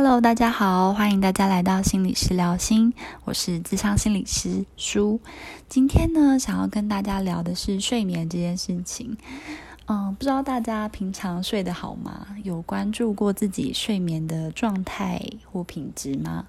[0.00, 5.20] Hello，大家好，欢迎大家来到心理师聊心，我是智商心理师舒。
[5.68, 9.16] 今天呢，想要跟大家聊的是睡眠这件事情。
[9.88, 12.28] 嗯，不知道大家平常睡得好吗？
[12.44, 15.20] 有关注过自己睡眠的状态
[15.50, 16.46] 或品质吗？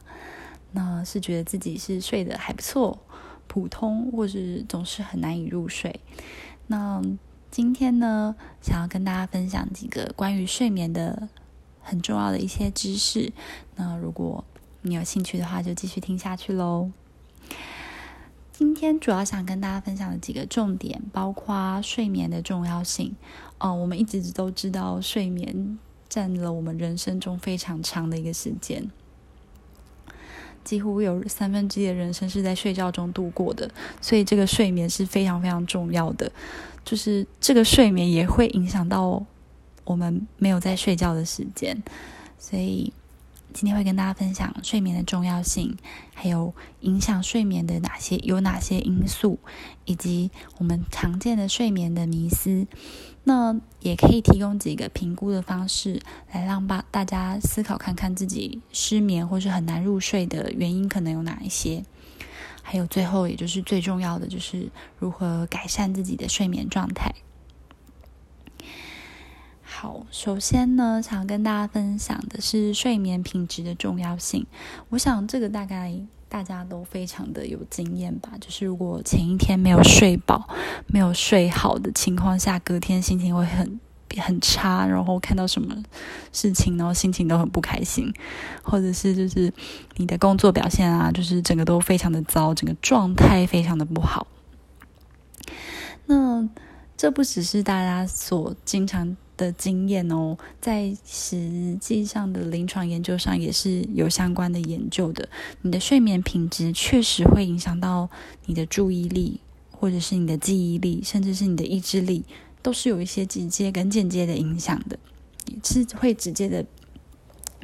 [0.72, 3.00] 那是觉得自己是睡得还不错、
[3.48, 6.00] 普通，或是总是很难以入睡？
[6.68, 7.02] 那
[7.50, 11.28] 今天呢，想要跟大家分享几个关于睡眠的。
[11.82, 13.32] 很重要的一些知识，
[13.76, 14.44] 那如果
[14.82, 16.90] 你有兴趣的话，就继续听下去喽。
[18.52, 23.16] 今天主要想跟大家分享的几个重点，包括睡眠的重要性。
[23.58, 28.90] 哦，我们一直都知道，睡眠占了我们人生中非常长的一个时间，
[30.64, 33.70] 几乎有三分之一的人生是在睡觉中度过的，
[34.02, 36.32] 所以这个睡眠是非常非常重要的。
[36.84, 39.26] 就是这个睡眠也会影响到。
[39.90, 41.82] 我们没有在睡觉的时间，
[42.38, 42.94] 所以
[43.52, 45.76] 今天会跟大家分享睡眠的重要性，
[46.14, 49.40] 还有影响睡眠的哪些有哪些因素，
[49.86, 52.68] 以及我们常见的睡眠的迷思。
[53.24, 56.00] 那也可以提供几个评估的方式，
[56.32, 61.84] 来让大大家思考看看自己失眠或是很难入睡的原因可能有哪一些。
[62.62, 67.12] 还有最后，也就是最重要的，就是如何改善自己的睡眠状态。
[69.82, 74.46] 好，首先呢，想跟大家分享的是睡眠品质的重要性。
[74.90, 78.34] 我想这个大概大家都非常的有经验吧。
[78.42, 80.50] 就是如果前一天没有睡饱、
[80.88, 83.80] 没有睡好的情况下，隔天心情会很
[84.18, 85.74] 很差，然后看到什么
[86.34, 88.14] 事情，然后心情都很不开心，
[88.62, 89.54] 或者是就是
[89.96, 94.28] 你的工作表现啊，就是整个都非常的糟，整个状态非常的不好。
[96.06, 96.50] 那
[97.00, 99.16] 这不只是大家所经常。
[99.40, 105.30] 的经验哦，在实际上的临床研究上也是有相关的研究的。
[105.62, 108.10] 你的睡眠品质确实会影响到
[108.48, 109.40] 你的注意力，
[109.72, 112.26] 或者是你的记忆力，甚至是你的意志力，
[112.62, 115.00] 都是有一些直接跟间接的影响的，
[115.64, 116.66] 是会直接的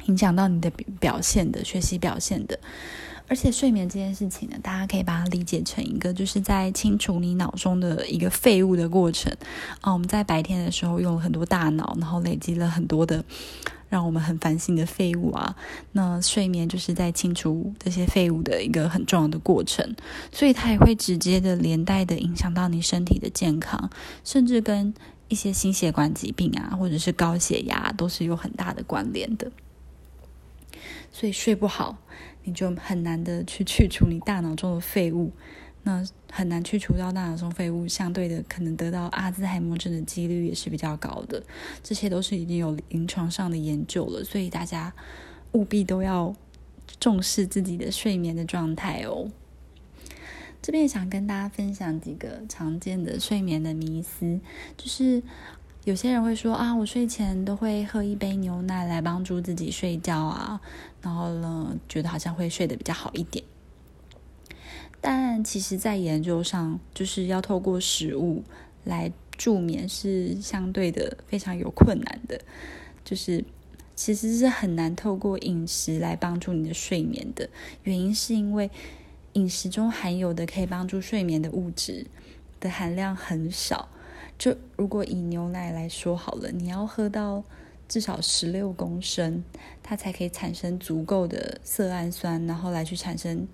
[0.06, 2.58] 影响到你的表现的学习表现的。
[3.28, 9.36] 而且睡眠这件事情呢，大家可以把它理解成一个，就是在清除你脑中的一个废物的过程。
[9.80, 13.24] 啊，我们在白天的时候用了很多大脑，然后累积了很多的
[13.88, 15.56] 让我们很烦心的废物啊。
[15.90, 19.96] 那睡眠就是在清除这些废物的一个很重要的过程，
[20.30, 23.90] 所以它也会直接的连带的影响到你身体的健康，
[24.22, 24.94] 甚至跟
[25.26, 29.50] 一些心血管疾病啊，或者是高血压都是有很大的关联的。
[31.10, 31.98] 所以睡不好。
[32.46, 35.30] 你就很难的去去除你大脑中的废物，
[35.82, 36.02] 那
[36.32, 41.42] 很难去除掉大脑中废物，相对的可能得到阿兹海默症的几率也是比较高的。
[41.82, 44.92] 这些都是已经有临床上的研究了，所以大家
[45.52, 46.34] 务必都要
[46.98, 49.28] 重视自己的睡眠的状态哦。
[50.62, 54.40] 这边想跟大家分享几个常见的睡眠的迷思，
[54.76, 55.22] 就是。
[55.86, 60.60] 有些人会说啊，我睡前都会喝一杯牛奶来帮助自己睡觉啊，
[61.06, 63.44] 然后呢，觉得好像会睡得比较好一点。
[65.00, 68.42] 但其实，在研究上，就是要透过食物
[68.82, 72.40] 来助眠是相对的非常有困难的，
[73.04, 73.44] 就是
[73.94, 77.48] 其实是很难透过饮食来帮助你的睡眠的。
[77.84, 78.68] 原因是因为
[79.34, 82.04] 饮食中含有的可以帮助睡眠的物质
[82.58, 83.88] 的含量很少。
[84.36, 87.44] 就如果以牛奶来说好了，你要喝到
[87.88, 89.42] 至少十六公升，
[89.82, 93.46] 它才可以产生足够的色氨酸，然后来去产生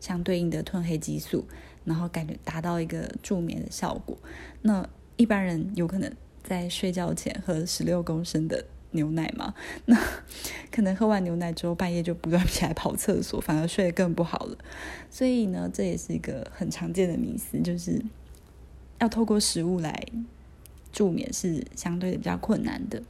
[0.00, 1.44] 相对应的褪黑激素，
[1.84, 4.16] 然后感觉达到一个助眠的效果。
[4.62, 6.12] 那一般人有可能
[6.42, 9.54] 在睡觉前喝十六 公升的牛奶吗？
[9.86, 9.96] 那
[10.70, 14.56] 可能喝完牛奶之后半夜就不断起来跑厕所，反而睡得更不好了。
[15.10, 18.02] 所以呢，这也是一个很常见的迷思，就是。
[19.00, 20.06] 要透过食物来
[20.92, 23.02] 助眠是相对的比较困难的。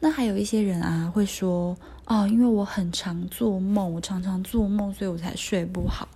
[0.00, 1.76] 那还有一些人啊会说
[2.06, 6.08] 哦，因为我很常做梦，我常常做梦，所以我才睡不好。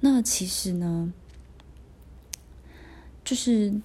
[0.00, 1.12] 那其实呢，
[3.24, 3.80] 就是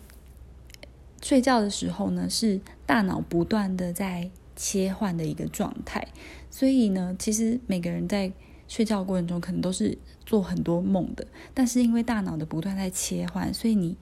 [1.22, 6.08] 睡觉的时候呢，是大脑不断的在切换的一个状态，
[6.50, 8.32] 所以呢，其实每个人在。
[8.70, 13.96] 睡觉过程中可能都是做很多梦的，但是因为大脑的不断在切换，所以你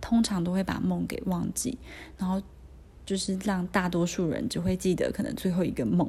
[0.00, 1.78] 通常都会把梦给忘记，
[2.16, 2.42] 然后
[3.08, 6.06] 就是让大多数人只会记得可能最后一个梦，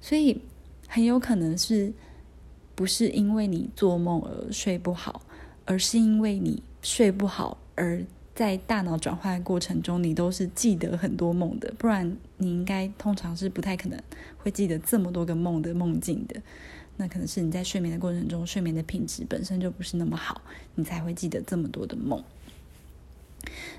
[0.00, 0.42] 所以
[0.88, 1.92] 很有可能是
[2.74, 5.22] 不是因为你做梦而睡不好，
[5.64, 13.96] 而是因为你睡不好而在大脑转换过程中，你都是记得很多梦的，不然你应该通常是不太可能
[14.36, 16.42] 会记得这么多个梦的梦境的。
[16.96, 20.42] 那可能是你在睡眠的过程中，睡眠的品质本身就不是那么好，
[20.74, 22.20] 你才会记得这么多的梦。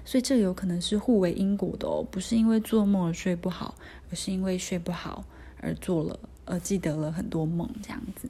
[0.05, 3.75] 所以这有可能是互为因果的哦，不是因为做梦而睡不好，
[4.09, 5.25] 而是因为睡不好
[5.59, 8.29] 而做了，而记得了很多梦这样子。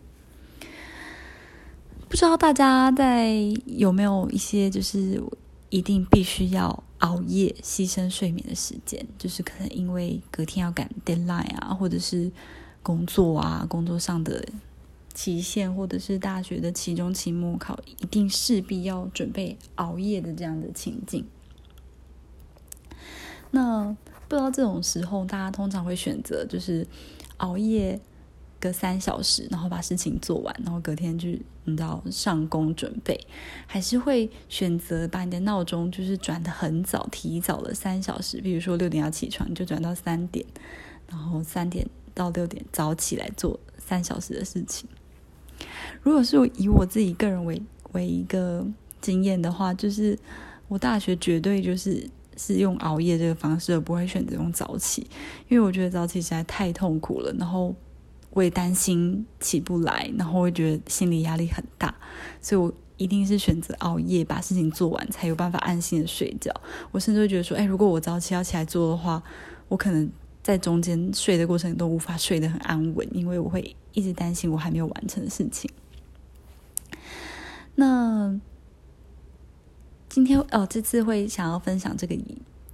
[2.09, 3.35] 不知道大家在
[3.65, 5.21] 有没有一些就是
[5.69, 12.31] 一定必须要熬夜牺牲睡眠的时间，就是可能因为隔天要赶 deadline 啊，或者是
[12.81, 14.47] 工作啊，工作上的
[15.17, 21.25] 期限，或者是大学的期中、期末考，一定势必要准备熬夜的这样的情境。
[23.49, 23.97] 那
[24.27, 26.85] 不知道这种时候，大家通常会选择就是
[27.37, 27.99] 熬夜。
[28.59, 31.29] 个三小时，然后把事情做完，然后隔天就
[31.65, 33.15] 你知道上工准备，
[33.67, 40.43] 还是会选择把你的闹钟就是转的很早，提早了三小时，比如说六点要起床，就转到三点，
[41.07, 44.89] 然后三点到六点早起来做三小时的事情。
[46.01, 47.61] 如果是以我自己个人为
[47.93, 48.65] 为一个
[49.01, 50.17] 经验的话，就是
[50.67, 55.07] 我大学绝对就是是用熬夜这个方式，而不会选择用早起，
[55.47, 57.75] 因为我觉得早起实在太痛苦了，然后。
[58.31, 61.95] 我也担心起不来，然后会觉得心理压力很大，
[62.39, 66.53] 所以我一定是选择熬夜把事情做完，才有办法安心的睡觉。
[66.91, 69.23] 我甚至会觉得说，哎，如果我早起要起来做的话，
[69.69, 70.07] 我可能
[70.43, 75.67] 在中间睡的过程都无法睡得很安稳，因为我会一直担心我还没有完成的事情。
[77.73, 78.39] 那
[80.07, 82.15] 今天哦，这次会想要分享这个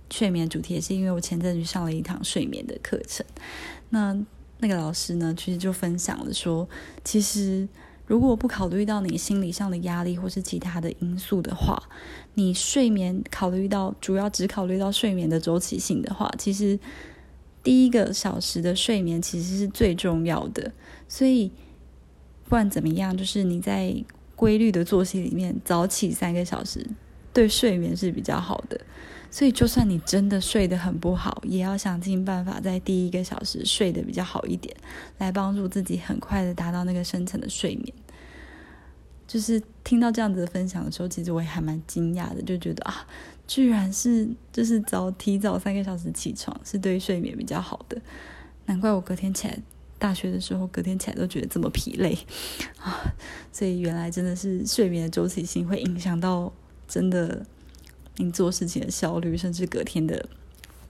[0.09, 3.25] 睡眠主题，也是因为我前阵子上了一堂睡眠的课程。
[3.89, 4.13] 那
[4.59, 6.67] 那个老师呢，其实就分享了说，
[7.05, 7.65] 其实
[8.05, 11.81] 如果不考虑到你心理上的压力或是其他的因素的话，
[12.33, 16.77] 你睡眠考虑到主要只考虑到睡眠的周期性的话，其实
[17.63, 20.73] 第一个小时的睡眠其实是最重要的。
[21.13, 21.51] 所以
[22.43, 23.95] 不管怎么样，就是你在
[24.35, 26.83] 规律的作息里面早起三个小时，
[27.31, 28.81] 对睡眠是比较好的。
[29.29, 34.75] 所以，就算你真的睡得很不好，也要想尽办法在第一个小时睡得比较好一点，
[35.19, 37.93] 来帮助自己很快的达到那个深层的睡眠。
[39.27, 43.05] 就是听到这样子的分享的时候，其实我也还蛮惊讶的，就觉得啊，
[43.45, 48.01] 居然是就是早提早三个小时起床是对睡眠比较好的，
[48.65, 49.59] 难怪我隔天起来
[50.03, 52.17] 大学的时候，隔天起来都觉得这么疲累
[52.77, 53.15] 啊。
[53.53, 56.51] 所以原来真的是睡眠的周期性会影响到
[56.87, 57.45] 真的。
[58.17, 60.29] 你做事情的效率，甚至隔天的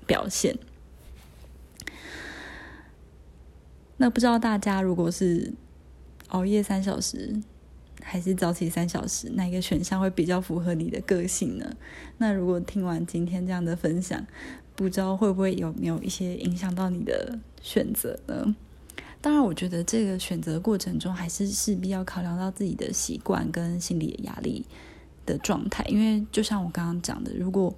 [0.05, 0.57] 表现。
[3.95, 5.53] 那不知道大家如果是
[6.27, 7.41] 熬夜三小时，
[8.01, 11.77] 还是早起三小时，哪一个选项会比较符合你的个性呢？
[12.17, 14.27] 那如果听完今天这样的分享，
[14.75, 18.53] 不知道会不会有没有一些影响到你的选择呢？
[19.23, 24.63] 当然，我觉得这个选择过程中，还是势必要考量到自己的习惯跟心理的压力。
[25.25, 27.73] 的状态，因为就像我刚刚讲的，如果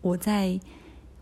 [0.00, 0.58] 我在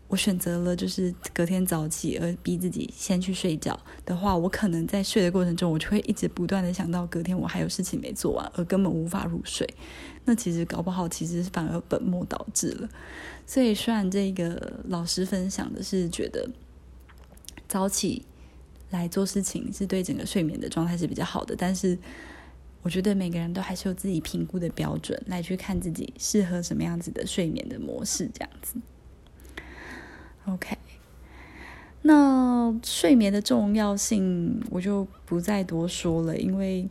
[0.07, 9.67] 我选择了就是隔天早起而逼自己先去睡觉的话，我可能在睡的过程中，我就会一直不断的想到隔天我还有事情没做完，而根本无法入睡。
[10.23, 12.87] 那其实搞不好，其实反而本末倒置了。
[13.45, 16.49] 所以，虽然这个老师分享的是觉得
[17.67, 18.23] 早起
[18.95, 21.97] 来做事情是对整个睡眠的状态是比较好的，但是。
[22.81, 28.75] 我觉得每个人都还是有自己评估的标准来去看自己适合什么样子的睡眠的模式，这样子。
[30.45, 30.77] OK，
[32.03, 36.87] 那睡眠的重要性我就不再多说了，因为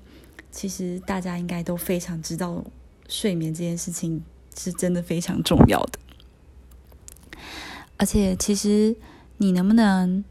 [0.50, 2.64] 其实大家应该都非常知道
[3.08, 4.20] 睡眠这件事情
[4.58, 6.00] 是真的非常重要的。
[7.98, 8.96] 而且，其实
[9.36, 10.24] 你能不能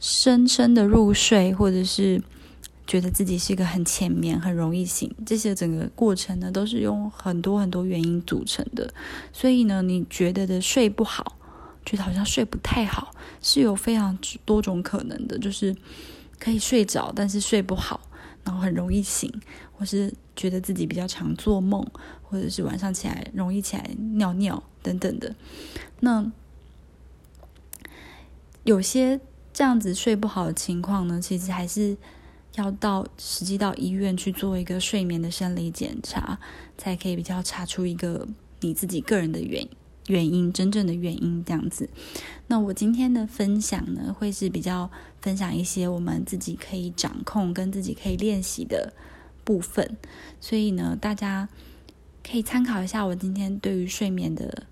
[0.00, 2.22] 深深的入睡，或者是
[2.86, 8.92] 觉得自己是一个很浅眠、很容易醒，这些整个过程呢，都是用很多很多原因组成的。
[9.32, 11.36] 所以呢，你觉得的睡不好，
[11.84, 13.10] 觉得好像睡不太好，
[13.42, 15.38] 是有非常多种可能的。
[15.38, 15.74] 就是
[16.38, 18.00] 可以睡着，但是睡不好，
[18.44, 19.32] 然后很容易醒，
[19.72, 21.84] 或是觉得自己比较常做梦，
[22.22, 25.34] 或者是晚上起来容易起来尿尿等等的。
[26.00, 26.30] 那
[28.64, 29.20] 有些
[29.58, 31.96] 这样子睡不好的情况呢，其实还是。
[32.54, 36.40] 要到实际到医院去做一个睡眠的生理检查，
[36.76, 38.26] 才可以比较查出一个
[38.60, 39.68] 你自己个人的原
[40.08, 41.88] 原因，真正的原因这样子。
[42.48, 48.92] 那我今天的分享呢，会是比较分享一些我们自己可以掌控跟自己可以练习的
[49.44, 49.96] 部分，
[50.40, 51.48] 所以呢，大家
[52.28, 54.64] 可以参考一下我今天对于睡眠的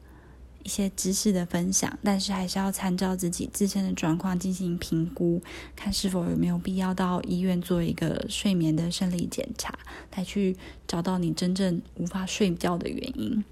[0.66, 5.40] 一些知识的分享，但是还是要参照自己自身的状况进行评估，
[5.76, 9.78] 看是否有没有必要到医院做一个睡眠的生理检查，
[10.16, 10.56] 来去
[10.88, 13.44] 找到你真正无法睡觉的原因。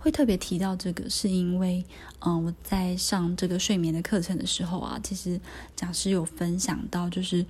[0.00, 1.84] 会特别提到这个，是因为，
[2.26, 5.40] 嗯，我在上这个睡眠的课程的时候啊，其实
[5.76, 7.46] 讲师有分享到，就是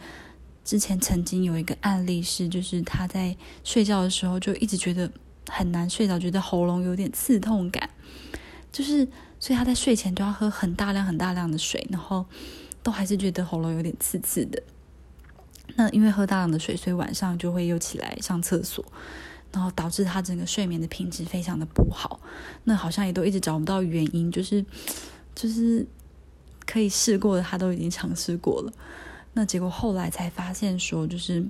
[0.63, 5.11] 之前曾经有一个案例是，就是他在睡觉的时候就一直觉得
[5.53, 7.91] 很难睡着，觉得喉咙有点刺痛感，
[8.73, 9.07] 就是
[9.39, 12.25] 所以他在睡前都要喝很大量很大量的水，然后
[12.83, 14.63] 都还是觉得喉咙有点刺刺的。
[15.77, 18.85] 那因为喝大量的水，所以晚上就会又起来上厕所。
[19.55, 22.19] 然后导致他整个睡眠的品质非常的不好，
[22.65, 24.65] 那好像也都一直找不到原因，就是
[25.35, 25.87] 就是
[26.65, 28.73] 可以试过的他都已经尝试过了，
[29.35, 31.47] 那结果后来才发现说，就是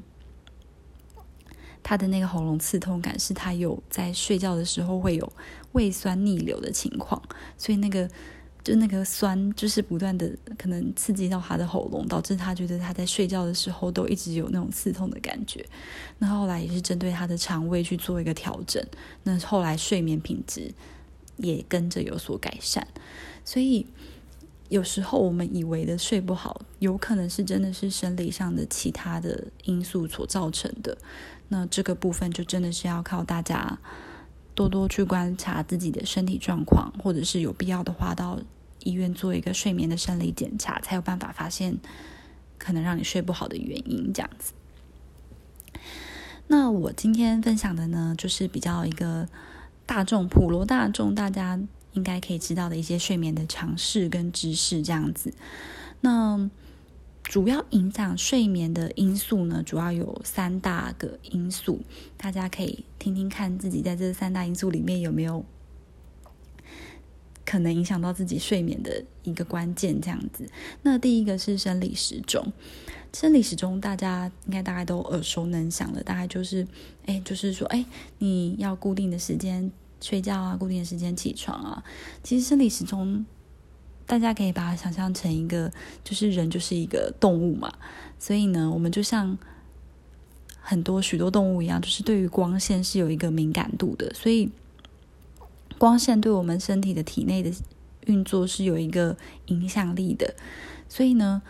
[1.83, 5.33] 他的那个喉咙刺痛感是他有在睡觉的时候会有
[5.73, 7.23] 胃酸逆流的情况，
[7.57, 8.09] 所以那个。
[8.65, 15.67] 就那个酸，就是不断的可能刺激到他的喉咙，导致他觉得他在睡觉的时候都一直有那种刺痛的感觉。
[16.19, 18.81] 那后来也是针对他的肠胃去做一个调整，
[19.25, 20.73] 那后来睡眠品质
[21.39, 22.87] 也跟着有所改善。
[23.45, 23.85] 所以
[24.69, 30.97] 有时候我们以为的睡不好，有可能是真的是生理上的其他的因素所造成的。
[31.53, 33.79] 那这个部分就真的是要靠大家。
[34.55, 38.39] 多多去观察自己的身体状况，或者是有必要的话，到
[38.81, 41.79] 医院做一个睡眠的生理检查，才有办法发现
[42.59, 44.13] 可能让你睡不好的原因。
[44.13, 44.53] 这样子。
[46.49, 49.27] 那我今天分享的呢，就是比较一个
[49.87, 51.59] 大众普罗大众大家
[51.93, 55.33] 应该可以知道的一些睡眠的常识跟知识，这样子。
[56.03, 56.51] 那。
[57.25, 61.81] 主要影响睡眠的因素呢，主要有三大个因素，
[62.17, 65.43] 大家可以听听看自己在这三大因素里面有没有
[67.47, 69.99] 可能影响到自己睡眠的一个关键。
[69.99, 70.47] 这样子，
[70.83, 72.53] 那第一个是生理时钟，
[73.15, 76.67] 生理时钟大家应该大概都耳熟能详了，大概就是，
[77.07, 77.87] 哎，就是说，哎，
[78.19, 81.85] 你要固定的时间睡觉啊，固定的时间起床啊，
[82.23, 83.25] 其实生理时钟。
[84.07, 85.73] 大家可以把它想象成一个，
[86.05, 87.73] 就是人就是一个动物嘛，
[88.19, 89.39] 所以呢，我们就像
[90.61, 94.51] 很多许多动物一样，就是对于光线是有一个敏感度的，所以
[95.79, 97.51] 光线对我们身体的体内的
[98.07, 99.17] 运作是有一个
[99.47, 100.35] 影响力的。
[100.89, 101.41] 所以呢，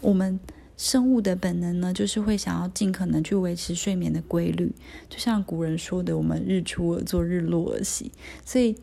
[0.00, 0.38] 我们
[0.76, 4.72] 生物的本能呢，就是会想要尽可能去维持睡眠的规律，
[5.08, 8.12] 就像古人说的：“我们日出而作，日落而息。”
[8.46, 8.76] 所以。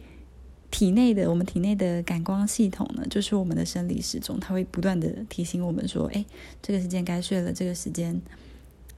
[0.70, 6.26] 体内的我们体内的感光系统呢，就是我们的生理时钟，它会不断的提醒我们说：“哎，
[6.62, 8.22] 这个时间该睡了，这个时间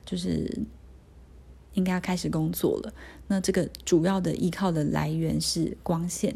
[0.04, 0.52] 就是
[1.76, 2.94] 应该要开始工作了。”
[3.30, 6.36] 那这个主要的依靠的来源是光线，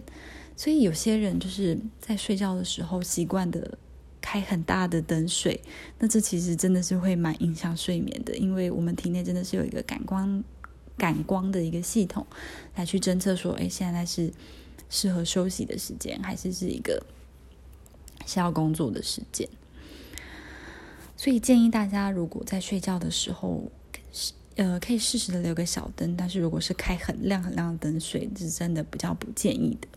[0.55, 3.77] 所以有些人就是在睡觉的时候习惯的
[4.21, 5.59] 开很大的灯睡，
[5.97, 10.43] 那这其实真的是会蛮影响睡眠的，因为我们体内真的是有一个感光
[10.95, 12.25] 感光的一个系统
[12.75, 14.31] 来去侦测说：“哎，现在是。”
[14.93, 17.03] 适合休息的时间，还是是一个
[18.27, 19.49] 需要工作的时间，
[21.17, 23.71] 所以建议大家，如果在睡觉的时候，
[24.55, 29.87] 呃，可以适时的留个小灯，但是如果是开很亮很亮的灯睡，是真的比较不建议的，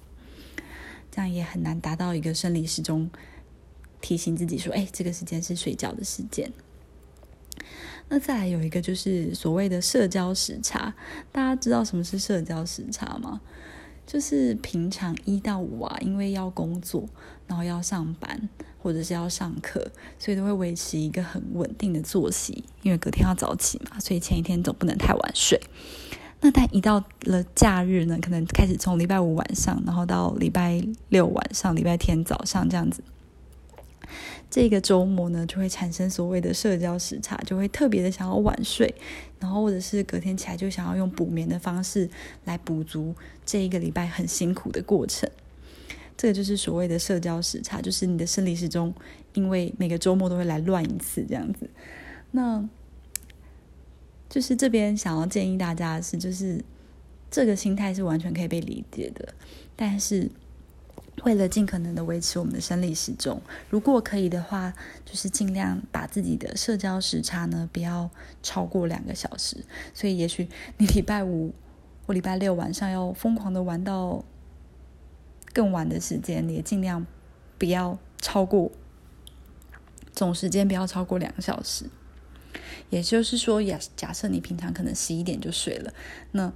[1.10, 3.10] 这样也很难达到一个生理时钟
[4.00, 6.50] 提醒自己说，哎，这个时间是睡觉的时间。
[8.08, 10.94] 那再来有一个就是所谓的社交时差，
[11.32, 13.42] 大家知道什么是社交时差吗？
[14.06, 17.08] 就是平常一到五啊，因为要工作，
[17.46, 18.48] 然后要上班
[18.78, 22.64] 或者是要上课，所以都会维持一个很稳定的作息。
[22.82, 25.60] 因为隔天要早起嘛，所以前一天总不能太晚睡。
[26.40, 33.02] 那但一到了假日呢，可能开始从礼拜五晚上，然后到礼拜六晚上、礼拜天早上这样子。
[34.50, 38.94] 这个周末呢，就会产生所谓的社交时差，就会特别的想要晚睡，
[39.38, 42.08] 然后或者是隔天起来就想要用补眠的方式
[42.44, 45.30] 来补足这一个礼拜很辛苦的过程。
[46.16, 48.94] 这个就是所谓的社交时差，就是你的生理时钟，
[49.34, 51.68] 因为每个周末都会来乱一次这样子。
[52.30, 52.66] 那
[54.28, 56.64] 就是这边想要建议大家的是，就是
[57.30, 59.34] 这个心态是完全可以被理解的，
[59.76, 60.30] 但是。
[61.24, 64.72] 为了尽可能的维持我们的生理时钟，如果可以的话，
[65.04, 68.08] 就是尽量把自己的社交时差呢不要
[68.42, 69.64] 超过两个小时。
[69.94, 71.54] 所以，也许你礼拜五
[72.06, 74.24] 或礼拜六晚上要疯狂的玩到
[75.52, 77.06] 更晚的时间，你也尽量
[77.58, 78.70] 不要超过
[80.12, 81.86] 总时间不要超过两个小时。
[82.90, 85.92] 也就是说，假假设你平常可能十一点就睡了，
[86.32, 86.52] 那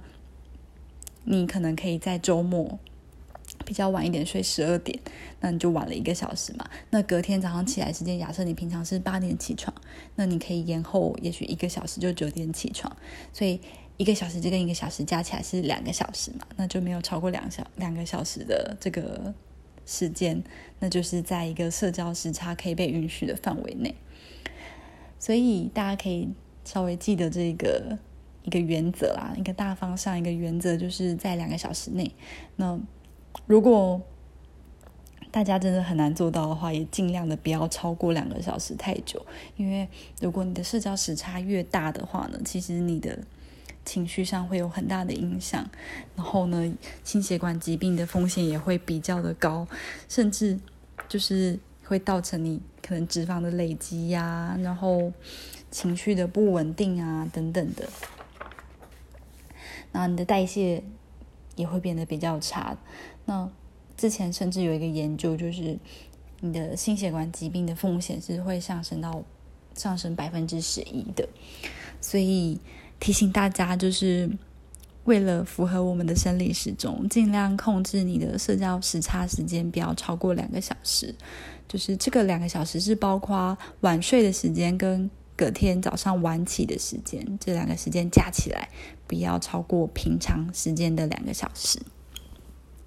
[1.23, 2.79] 你可能可以在周末
[3.65, 4.97] 比较晚一点睡十二点，
[5.39, 6.69] 那你就晚了一个小时嘛。
[6.89, 9.73] 那隔天早上起来时间，假设你平常是八点起床，
[10.15, 12.95] 那你可以延后也许一个小时，就九点起床。
[13.31, 13.59] 所以
[13.97, 19.33] 一个小时就跟一个小时加起来是两个小时嘛，那就没有超过两小两个小时的这个
[19.85, 20.43] 时间，
[20.79, 23.95] 那就是在一个社交时差可以被允许的范围内。
[25.19, 26.29] 所以大家可以
[26.65, 27.97] 稍微记得这个。
[28.43, 32.11] 一个原则啦，一个大方向，一个原则就是在两个小时内。
[32.55, 32.75] 那
[33.45, 34.01] 如果
[35.31, 39.25] 大家真的很难做到的话，也尽量的不要超过两个小时太久。
[39.55, 39.87] 因为
[40.19, 43.17] 如果你的社交时差越大的话呢，其实你的
[43.85, 45.65] 情绪上会有很大的影响。
[46.17, 46.73] 然后呢，
[47.05, 49.65] 心血管疾病的风险也会比较的高，
[50.09, 50.59] 甚至
[51.07, 55.13] 就是会造成你可能脂肪的累积呀，然后
[55.71, 57.87] 情绪的不稳定啊等等的。
[59.93, 60.83] 那你的代谢
[61.55, 62.77] 也会变得比较差。
[63.25, 63.49] 那
[63.97, 65.77] 之前甚至有一个研究，就是
[66.39, 69.23] 你的心血管疾病的风险是会上升到
[69.75, 71.27] 上升百分之十一的。
[71.99, 72.59] 所以
[72.99, 74.29] 提醒大家，就是
[75.03, 81.13] 为了符合我们的生理时钟，尽量控制你的社交时差时间不要超过两个小时。
[81.67, 85.09] 就是这个两个小时是包括晚睡的时间跟。
[85.33, 88.69] 隔天早上晚起的时间，这两个时间加起来
[89.07, 91.81] 不要超过平常时间的两个小时，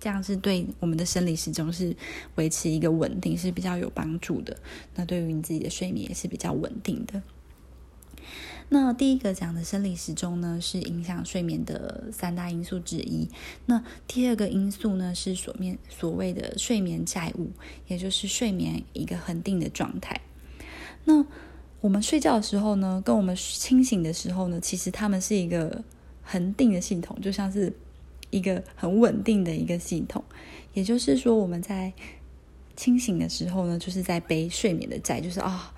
[0.05, 1.97] 这样是对我们的生理时钟是
[2.35, 4.55] 维持一个稳定是比较有帮助的。
[4.97, 7.23] 那对于你自己的睡眠也是比较稳定的。
[8.69, 13.31] 那第一个讲的生理时钟呢，是影响睡眠的三大因素之一。
[13.65, 17.51] 那第二个因素呢，是所面所谓的睡眠债务，
[17.87, 20.21] 也就是睡眠一个恒定的状态。
[21.07, 21.25] 那
[21.81, 25.83] 我们睡觉的时候呢，跟我们清醒的时候呢，其实他们是一个
[26.23, 27.73] 恒定的系统，就像是
[28.31, 30.23] 一个很稳定的一个系统。
[30.73, 31.93] 也就是说，我们在
[32.77, 35.75] 清醒的时候呢，就是在背睡眠的债，就是啊，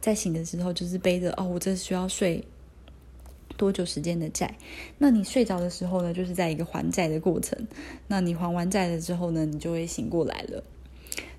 [0.00, 2.44] 在醒的时候就是背着哦，我这需要睡
[3.56, 4.56] 多久时间的债。
[4.98, 7.66] 那你睡着的时候呢，就是在一个还债的过程。
[8.08, 10.64] 那你还完债了之后呢，你就会醒过来了。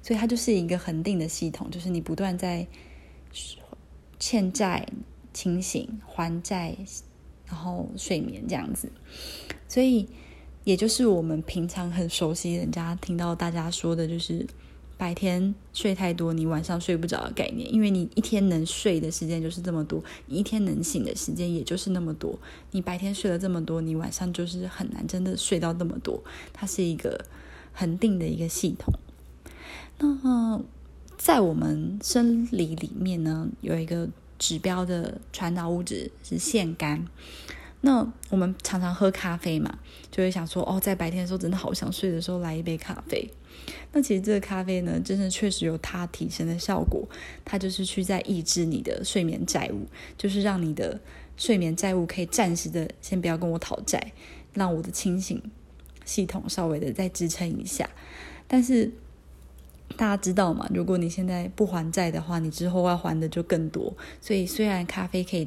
[0.02, 2.68] 所以它就是一个恒定的系统，就是你不断在。
[4.20, 4.88] 欠债、
[5.34, 6.78] 清醒、还债，
[7.48, 8.92] 然后睡眠这样子，
[9.72, 10.06] 所以
[10.66, 14.46] 也就是我们平常很熟悉，人家听到大家说的，就是
[14.98, 17.74] 白天睡太多，你晚上睡不着的概念。
[17.74, 22.38] 因为你一天能睡的时间就是这么多，你一天能醒的时间也就是那么多。
[22.72, 26.22] 你白天睡了这么多，你晚上就是很难真的睡到那么多。
[26.52, 27.24] 它是一个
[27.72, 28.94] 恒定的一个系统。
[30.00, 30.62] 那。
[31.18, 37.06] 在我们生理里面呢，有一个指标的传导物质是腺苷。
[37.82, 39.80] 那我们常常喝咖啡嘛，
[40.12, 43.30] 就会想说，哦，在白天的时候真的好想睡的时候来一杯咖啡。
[43.92, 47.08] 那其实这个咖啡呢，真的确实有它提升的效果，
[47.44, 49.86] 它就是去在抑制你的睡眠债务，
[50.18, 51.00] 就是让你的
[51.36, 54.12] 睡眠债务可以暂时的先不要跟我讨债，
[54.54, 55.42] 让我的清醒
[56.06, 57.90] 系统稍微的再支撑一下，
[58.48, 58.92] 但是。
[59.98, 60.66] 大家知道嘛？
[60.74, 63.94] 如果你现在不还债的话，你之后要还的就更多。
[64.22, 65.46] 所以虽然咖啡可以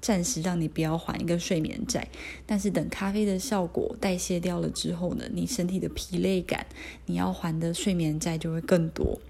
[0.00, 2.08] 暂时让你不要还一个睡眠债，
[2.46, 6.66] 但是等咖啡的效果代谢掉了之后呢，你身体的疲累感，
[7.06, 9.20] 你要还的睡眠债就会更多。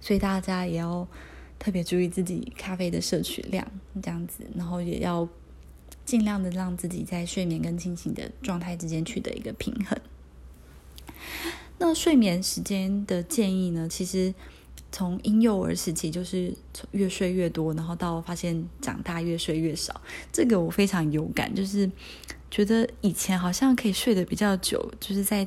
[0.00, 1.06] 所以大家也要
[1.58, 3.66] 特别注意自己咖啡的摄取量，
[4.02, 5.28] 这样子，然后也要
[6.04, 9.98] 尽量的让自己在睡眠跟清醒的状态之间取得一个平衡。
[11.78, 13.88] 那睡眠时间的建议呢？
[13.88, 14.34] 其实
[14.94, 16.54] 从婴幼儿时期就是
[16.92, 20.00] 越睡越多，然后到发现长大越睡越少。
[20.32, 21.90] 这个我非常有感，就是
[22.48, 25.44] 觉得以前好像可以睡得比较久，就是在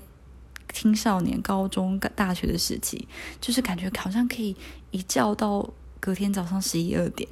[0.74, 3.08] 青少年、高中、大学的时期，
[3.40, 4.54] 就是感觉好像可以
[4.92, 7.30] 一觉到隔天早上十一二点。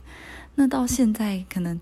[0.55, 1.77] 那到现在可能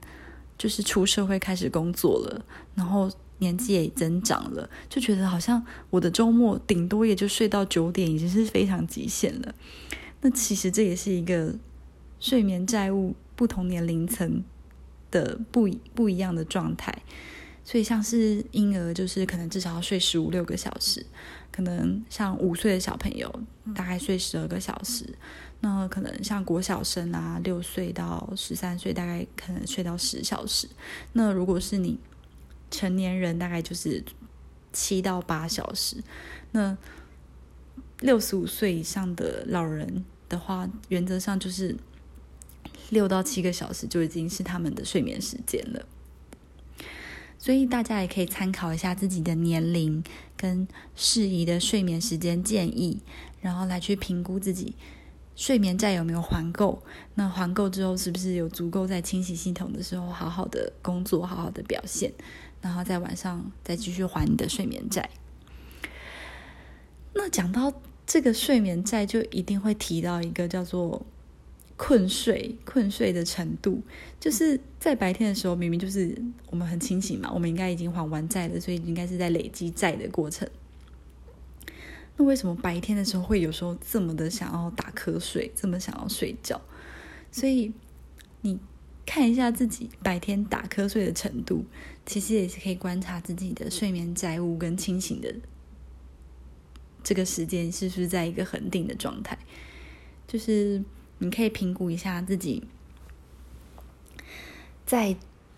[0.58, 2.44] 就是出社会开始工作了，
[2.74, 3.12] 然后。
[3.40, 9.54] 年纪也增长了，就觉得好像我的周末顶多也就睡到九点，已经是非常极限了。
[10.24, 11.54] 那其实这也是一个
[12.20, 14.44] 睡眠债务不同年龄层
[15.12, 17.04] 的不不一样的状态。
[17.64, 21.04] 所以像是婴儿，就是可能至少要睡十五六个小时；
[21.52, 23.32] 可能像五岁的小朋友，
[23.76, 25.06] 大概睡十二个小时。
[25.60, 30.68] 那可能像国小生啊，六岁到十三岁，大概可能睡到十小时。
[31.12, 32.00] 那如果是你。
[32.72, 34.04] 成年人大概就是
[34.72, 35.98] 七到八小时，
[36.54, 36.76] 那
[38.00, 41.76] 六十五岁以上的老人的话，原则上就是
[42.90, 45.86] 六到七个小时就已经是他们的睡眠时间了。
[47.38, 50.04] 所以大家也可以参考一下自己的年龄
[50.36, 53.02] 跟适宜的睡眠时间建议，
[53.42, 54.76] 然后来去评估自己
[55.36, 56.82] 睡眠债有没有还够。
[57.16, 62.12] 那还够之后，是不是有足够在清洗系统的时候好好的工作，好好的表现，
[62.62, 65.10] 然后在晚上再继续还你的睡眠债。
[67.14, 67.74] 那讲到
[68.06, 71.06] 这个睡眠债，就一定会提到一个叫做。
[71.76, 73.82] 困睡，困睡的程度，
[74.20, 76.16] 就是在白天的时候，明明就是
[76.52, 80.48] 我们很清醒嘛，我们应该已经还完债了，所以应该是在累积债的过程。
[82.16, 86.62] 那为什么白天的时候会有时候这么的想要打瞌睡，这么想要睡觉？
[87.32, 87.74] 所以
[88.42, 88.60] 你
[89.04, 91.66] 看一下自己白天打瞌睡的程度，
[92.06, 95.34] 其实也是可以观察自己的睡眠债务跟清醒的
[97.04, 99.38] 这个时间是不是在一个恒定的状态，
[100.28, 100.84] 就是。
[101.20, 102.62] 你可以评估一下自己
[104.86, 105.16] 在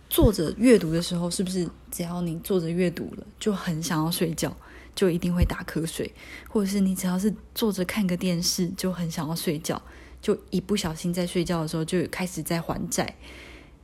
[0.09, 4.55] 坐着阅读的时候，是不是只要你坐着阅读了，就很想要睡觉，
[4.93, 6.07] 就一定会打瞌睡；
[6.49, 9.81] 或者是你只要是坐着看个电视，就很想要睡觉，
[10.21, 13.15] 就一不小心在睡觉的时候就开始在还债，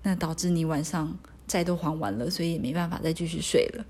[0.03, 3.83] 那导致你晚上债都还完了，所以也没办法再继续睡了；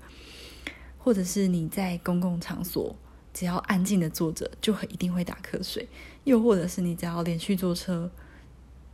[0.96, 2.96] 或者是你在公共场所。
[3.34, 5.86] 只要安静的坐着，就很一定会打瞌睡；
[6.24, 8.10] 又或者是你只要连续坐车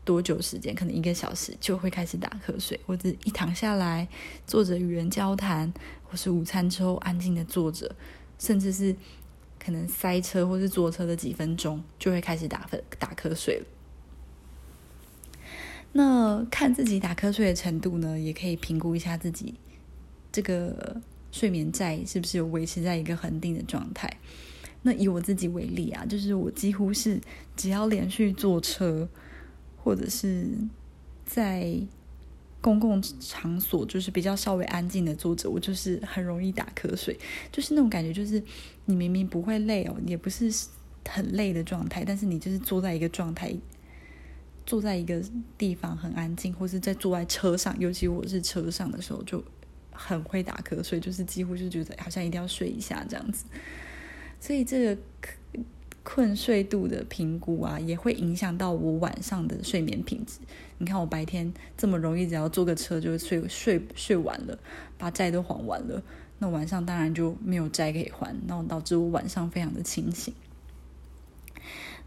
[0.04, 4.06] 多久时间，可能一个小时就会开始打瞌睡；或者一躺下来
[4.46, 5.72] 坐着与人交谈，
[6.04, 7.94] 或是午餐之后安静的坐着，
[8.38, 8.94] 甚至是
[9.58, 13.66] 可能塞车或是坐车的几分钟，就会开始打打瞌睡了。
[15.92, 19.54] 那看自己打瞌睡的程度呢，也可以评估一下自己
[20.30, 21.00] 这个。
[21.30, 24.10] 睡眠债是不是有维持在一个恒定的状态？
[24.82, 27.20] 那以我自己为例啊，就是我几乎是
[27.56, 29.08] 只要连续坐车，
[29.76, 30.46] 或者是
[31.26, 31.76] 在
[32.60, 37.18] 公共场所，就是比较稍微安静的坐着，我就是很容易打瞌睡。
[37.50, 38.42] 就是那种感觉，就是
[38.84, 40.48] 你明明不会累哦，也不是
[41.08, 43.52] 很累的状态，但是你就是坐在一个状态，
[44.64, 45.20] 坐在一个
[45.58, 49.42] 地方很安静，或是在坐在车上，尤其我是车上的时候就。
[49.98, 53.44] 很会打瞌睡，就是几乎就觉得好像一定要睡一下这样子，
[54.40, 55.00] 所以这个
[56.04, 60.38] 困睡度的评估啊，也会影响到我晚上的睡眠品质。
[60.78, 64.56] 你看我白天这么容易，只要坐个车就睡睡睡完了，
[64.96, 66.00] 把债都还完了，
[66.38, 70.32] 那晚上当然就没有债可以还，然后导致我晚上非常的清醒。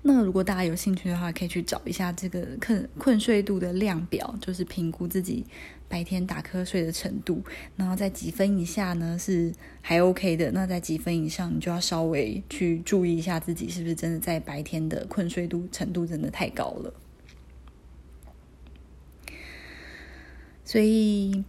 [0.04, 5.46] 那如果大家有兴趣的话，可以去找一下这个困困睡度的量表，就是评估自己
[5.88, 7.44] 白天打瞌睡的程度，
[7.76, 16.94] 然后在几分以下呢是还 OK 的，那在几分以上，你就要稍微去注意一下自己是不是真的在白天的困睡度程度真的太高了。
[20.66, 21.44] 所以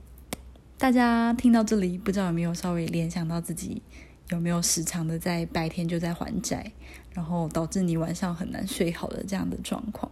[0.77, 3.81] 大家听到这里，不知道有没有稍微联想到自己？
[4.29, 6.73] 有没有时常的在白天就在还债，
[7.15, 10.11] 然后导致你晚上很难睡好的这样的状况？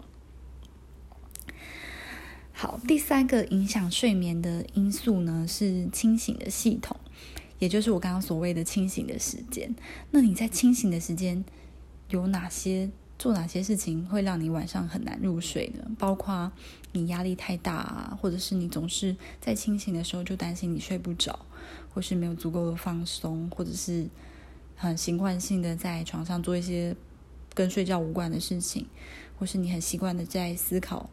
[2.53, 6.97] 好，第三个影响睡眠的因素呢是清醒的系统，
[7.59, 9.75] 也就是我刚刚所谓的清醒的时间。
[10.11, 11.45] 那你在清醒的时间
[12.09, 15.91] 有哪些做哪些事情会让你晚上很难入睡呢？
[15.99, 16.53] 包括
[16.93, 21.39] 你压力太大啊，或者是你总是在清醒的时候就担心你睡不着。
[21.93, 24.07] 或是没有足够的放松，或者是
[24.81, 26.97] 很习惯性的在床上做一些
[27.55, 28.87] 跟睡觉无关的事情，
[29.39, 31.11] 或是你很习惯的在思考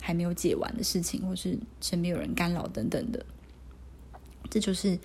[0.00, 3.26] 还没有解完的事情，或是身边有人干扰等等的，
[4.48, 4.98] 这就是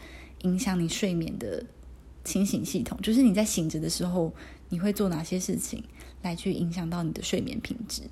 [0.43, 1.65] 影响你睡眠的
[2.23, 2.97] 清醒系统。
[3.01, 4.33] 就是你在醒着的时候，
[4.69, 5.83] 你会做哪些事情
[6.21, 8.03] 来去影响到你的睡眠品质？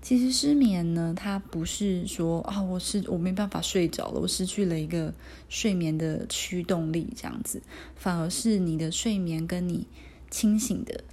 [0.00, 5.12] 其实失眠呢，它不是说啊，我是我没办法睡着了，我失去了一个
[5.48, 7.60] 睡眠的驱动力这样子，
[7.96, 9.86] 反而是你的睡眠跟你
[10.30, 11.04] 清醒的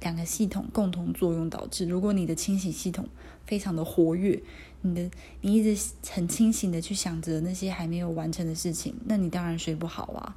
[0.00, 1.86] 两个系统共同作用导致。
[1.86, 3.06] 如果你的清醒系统
[3.46, 4.42] 非常的活跃，
[4.80, 5.10] 你的
[5.42, 10.34] 你一直很清醒的去想着那些还没有完成的事情，那你当然睡不好啊。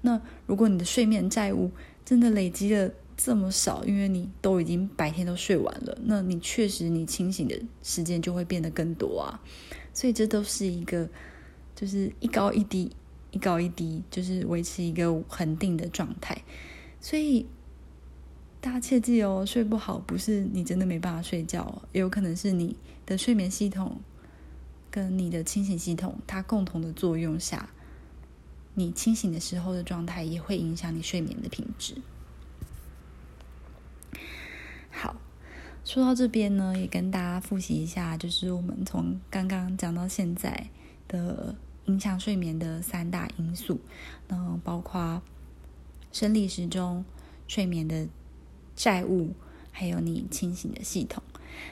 [0.00, 1.70] 那如果你的睡眠债务
[2.04, 2.90] 真的累积了。
[3.22, 9.38] 这么少，因为你都已经白天都睡完了，那你确实你清醒的时间就会变得更多啊。
[9.92, 11.06] 所以这都是一个，
[11.76, 12.90] 就是一高一低，
[13.30, 16.42] 一高一低，就是维持一个恒定的状态。
[16.98, 17.44] 所以
[18.58, 24.00] 大家切记哦，睡不好不是你真的没办法睡觉，也有可能是你的睡眠系统
[24.90, 27.68] 跟你的清醒系统它共同的作用下，
[28.72, 31.96] 你清醒的时候的状态也会影响你睡眠的品质。
[34.92, 35.16] 好，
[35.84, 40.68] 说到这边呢，也跟大家复习一下，就是我们从刚刚讲到现在
[41.08, 41.54] 的
[41.86, 43.80] 影响睡眠的三大因素，
[44.28, 45.20] 那包括
[46.12, 47.04] 生理时钟、
[47.48, 48.06] 睡眠的
[48.76, 49.34] 债务，
[49.72, 51.22] 还有你清醒的系统。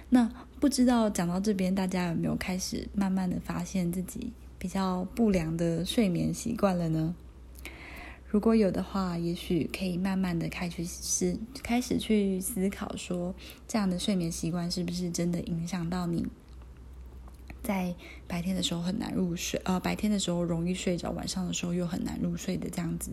[0.09, 7.15] 那不知道讲到这边，大家有没有开始慢慢的发现自己比较不良的睡眠习惯了呢？
[8.31, 13.35] 如果有的话，也许可以慢慢的开始思，开始去思考说，
[13.67, 16.27] 这样的睡眠习惯是不是真的影响到你？
[17.63, 17.95] 在
[18.27, 23.13] 白天的时候很难入睡，呃，白天的时候容易睡着，晚上的时候又很难入睡的这样子，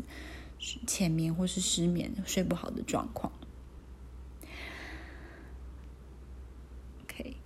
[0.85, 3.31] 浅眠或是失眠、睡不好的状况。
[7.03, 7.37] OK，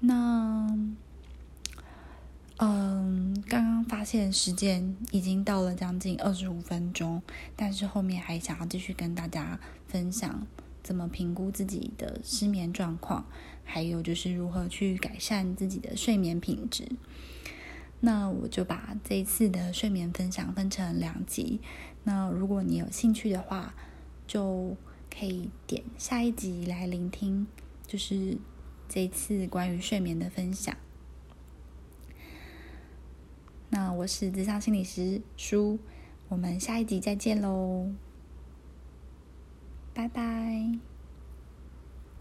[0.00, 0.76] 那，
[2.56, 7.22] 嗯，刚刚发现时间已经到了将近二十五分钟，
[7.54, 10.44] 但是后面还想要继续跟大家分享。
[10.82, 13.24] 怎么评估自己的失眠状况？
[13.62, 16.88] 还有就是如何去改善自己的睡眠品质？
[18.00, 21.60] 那我就把这一次的睡眠分享分成两集。
[22.02, 23.72] 那如果你有兴趣的话，
[24.26, 24.76] 就
[25.16, 27.46] 可以点下一集来聆听，
[27.86, 28.36] 就是
[28.88, 30.76] 这一次关于睡眠的分享。
[33.74, 35.78] 那我是智商心理师舒，
[36.28, 37.86] 我们下一集再见喽，
[39.94, 40.91] 拜拜。